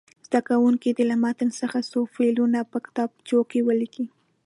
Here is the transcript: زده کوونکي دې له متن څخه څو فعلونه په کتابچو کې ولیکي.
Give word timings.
زده 0.27 0.39
کوونکي 0.47 0.89
دې 0.97 1.03
له 1.11 1.15
متن 1.23 1.49
څخه 1.61 1.77
څو 1.91 1.99
فعلونه 2.13 2.59
په 2.71 2.77
کتابچو 2.85 3.39
کې 3.49 3.59
ولیکي. 3.67 4.05